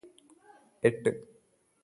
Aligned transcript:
എട്ട് 0.83 1.11